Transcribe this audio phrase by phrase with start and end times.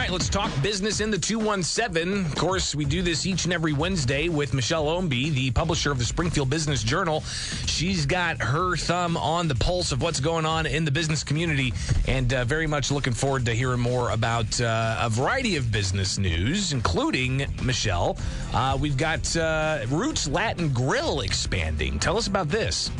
[0.00, 2.24] right, let's talk business in the 217.
[2.24, 5.98] Of course, we do this each and every Wednesday with Michelle Ownbey, the publisher of
[5.98, 7.20] the Springfield Business Journal.
[7.66, 11.74] She's got her thumb on the pulse of what's going on in the business community
[12.08, 16.16] and uh, very much looking forward to hearing more about uh, a variety of business
[16.16, 18.16] news, including Michelle.
[18.54, 21.98] Uh, we've got uh, Roots Latin Grill expanding.
[21.98, 22.90] Tell us about this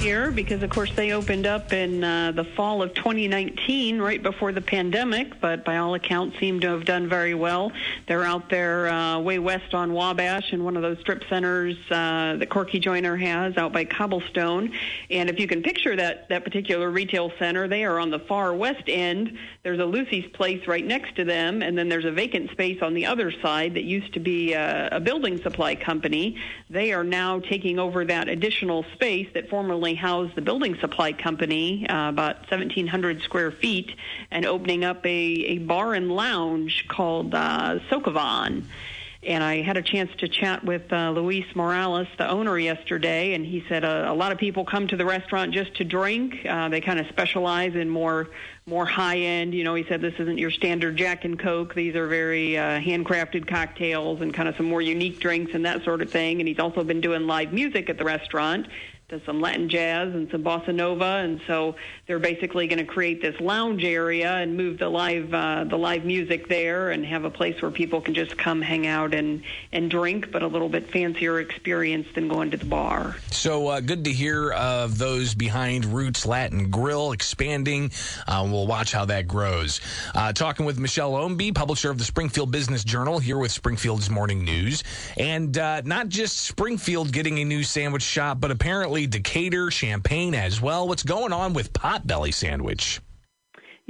[0.00, 4.50] here because, of course, they opened up in uh, the fall of 2019, right before
[4.50, 7.70] the pandemic, but by all accounts seem to have done very well.
[8.08, 12.36] They're out there uh, way west on Wabash in one of those strip centers uh,
[12.38, 14.72] that Corky Joyner has out by Cobblestone.
[15.10, 18.54] And if you can picture that, that particular retail center, they are on the far
[18.54, 19.36] west end.
[19.64, 22.94] There's a Lucy's Place right next to them, and then there's a vacant space on
[22.94, 26.38] the other side that used to be a, a building supply company.
[26.70, 31.12] They are now taking over that additional space that formerly originally housed the building supply
[31.12, 33.90] company, uh, about 1,700 square feet,
[34.30, 38.64] and opening up a, a bar and lounge called uh, Sokovan.
[39.22, 43.44] And I had a chance to chat with uh, Luis Morales, the owner, yesterday, and
[43.44, 46.46] he said uh, a lot of people come to the restaurant just to drink.
[46.48, 48.28] Uh, they kind of specialize in more
[48.66, 49.52] more high end.
[49.52, 51.74] You know, he said this isn't your standard Jack and Coke.
[51.74, 55.84] These are very uh, handcrafted cocktails and kind of some more unique drinks and that
[55.84, 56.40] sort of thing.
[56.40, 58.68] And he's also been doing live music at the restaurant
[59.10, 61.74] does some Latin jazz and some bossa nova, and so
[62.06, 66.04] they're basically going to create this lounge area and move the live uh, the live
[66.04, 69.90] music there, and have a place where people can just come hang out and and
[69.90, 73.16] drink, but a little bit fancier experience than going to the bar.
[73.30, 77.90] So uh, good to hear of those behind Roots Latin Grill expanding.
[78.28, 79.80] Uh, we'll watch how that grows.
[80.14, 84.44] Uh, talking with Michelle Ownbey, publisher of the Springfield Business Journal, here with Springfield's Morning
[84.44, 84.84] News,
[85.16, 90.60] and uh, not just Springfield getting a new sandwich shop, but apparently Decatur, Champaign as
[90.60, 90.88] well.
[90.88, 93.00] What's going on with Potbelly Sandwich?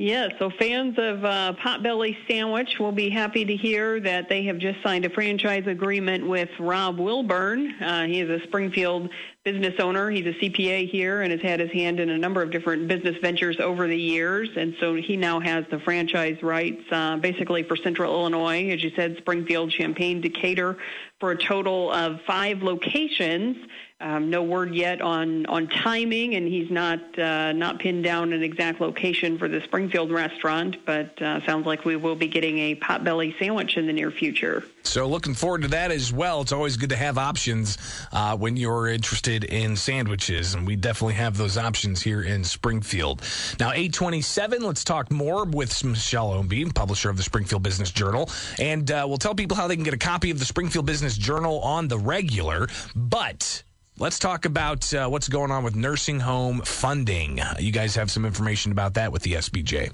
[0.00, 4.56] Yeah, so fans of uh, Potbelly Sandwich will be happy to hear that they have
[4.56, 7.74] just signed a franchise agreement with Rob Wilburn.
[7.82, 9.10] Uh, he is a Springfield
[9.44, 10.08] business owner.
[10.08, 13.16] He's a CPA here and has had his hand in a number of different business
[13.20, 14.48] ventures over the years.
[14.56, 18.92] And so he now has the franchise rights uh, basically for Central Illinois, as you
[18.96, 20.78] said, Springfield, Champaign, Decatur,
[21.18, 23.58] for a total of five locations.
[24.02, 28.42] Um, no word yet on, on timing, and he's not uh, not pinned down an
[28.42, 32.76] exact location for the Springfield restaurant, but uh, sounds like we will be getting a
[32.76, 34.64] potbelly sandwich in the near future.
[34.84, 36.40] So, looking forward to that as well.
[36.40, 37.76] It's always good to have options
[38.10, 43.20] uh, when you're interested in sandwiches, and we definitely have those options here in Springfield.
[43.60, 48.90] Now, 827, let's talk more with Michelle Ownbey, publisher of the Springfield Business Journal, and
[48.90, 51.60] uh, we'll tell people how they can get a copy of the Springfield Business Journal
[51.60, 53.62] on the regular, but
[54.00, 57.38] Let's talk about uh, what's going on with nursing home funding.
[57.58, 59.92] You guys have some information about that with the SBJ.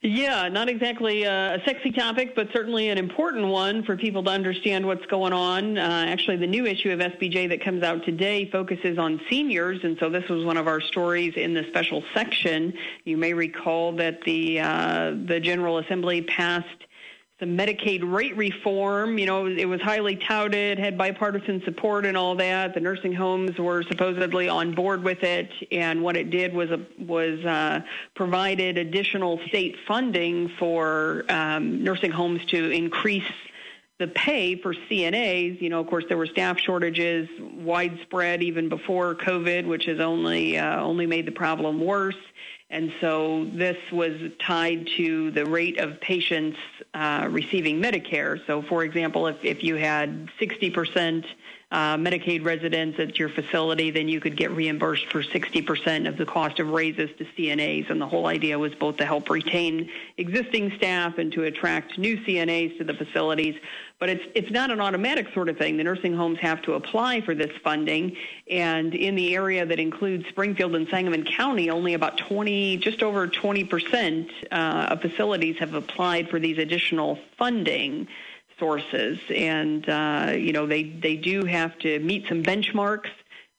[0.00, 4.86] Yeah, not exactly a sexy topic, but certainly an important one for people to understand
[4.86, 5.76] what's going on.
[5.76, 9.98] Uh, actually, the new issue of SBJ that comes out today focuses on seniors, and
[10.00, 12.72] so this was one of our stories in the special section.
[13.04, 16.66] You may recall that the uh, the General Assembly passed
[17.42, 19.18] the Medicaid rate reform.
[19.18, 22.72] You know, it was highly touted, had bipartisan support and all that.
[22.72, 26.78] The nursing homes were supposedly on board with it, and what it did was a,
[27.00, 27.80] was uh,
[28.14, 33.24] provided additional state funding for um, nursing homes to increase
[33.98, 35.60] the pay for CNAs.
[35.60, 40.58] You know, of course, there were staff shortages widespread even before COVID, which has only
[40.58, 42.14] uh, only made the problem worse.
[42.72, 46.56] And so this was tied to the rate of patients
[46.94, 48.40] uh, receiving Medicare.
[48.46, 51.26] So, for example, if, if you had 60%
[51.70, 56.24] uh, Medicaid residents at your facility, then you could get reimbursed for 60% of the
[56.24, 57.90] cost of raises to CNAs.
[57.90, 62.16] And the whole idea was both to help retain existing staff and to attract new
[62.24, 63.54] CNAs to the facilities.
[64.02, 65.76] But it's it's not an automatic sort of thing.
[65.76, 68.16] The nursing homes have to apply for this funding,
[68.50, 73.28] and in the area that includes Springfield and Sangamon County, only about 20, just over
[73.28, 78.08] 20 percent uh, of facilities have applied for these additional funding
[78.58, 83.10] sources, and uh, you know they they do have to meet some benchmarks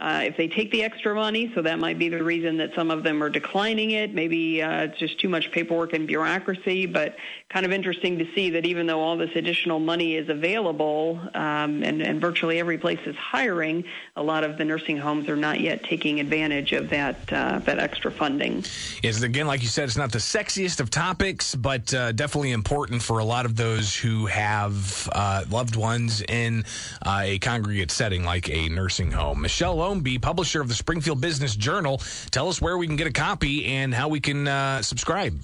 [0.00, 2.90] uh, if they take the extra money, so that might be the reason that some
[2.90, 4.12] of them are declining it.
[4.12, 7.14] Maybe uh, it's just too much paperwork and bureaucracy, but
[7.48, 11.84] kind of interesting to see that even though all this additional money is available um,
[11.84, 13.84] and, and virtually every place is hiring,
[14.16, 17.78] a lot of the nursing homes are not yet taking advantage of that uh, that
[17.78, 18.64] extra funding.
[19.02, 23.02] Yes, again, like you said, it's not the sexiest of topics, but uh, definitely important
[23.02, 26.64] for a lot of those who have uh, loved ones in
[27.06, 29.40] uh, a congregate setting like a nursing home.
[29.40, 32.00] Michelle Ownbey, publisher of the Springfield Business Journal.
[32.30, 35.40] Tell us where we can get a copy and how we can uh, subscribe.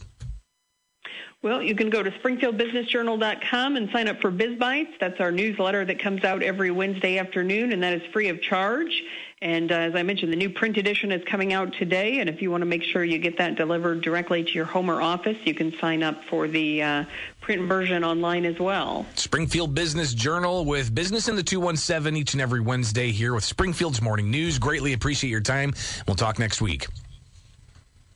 [1.40, 4.98] Well, you can go to springfieldbusinessjournal.com and sign up for BizBytes.
[4.98, 9.04] That's our newsletter that comes out every Wednesday afternoon, and that is free of charge.
[9.40, 12.42] And uh, as I mentioned, the new print edition is coming out today, and if
[12.42, 15.36] you want to make sure you get that delivered directly to your home or office,
[15.44, 17.04] you can sign up for the uh,
[17.40, 19.06] print version online as well.
[19.14, 24.02] Springfield Business Journal with Business in the 217 each and every Wednesday here with Springfield's
[24.02, 24.58] Morning News.
[24.58, 25.72] Greatly appreciate your time.
[26.08, 26.88] We'll talk next week.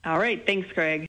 [0.04, 0.44] All right.
[0.44, 1.00] Thanks, Greg.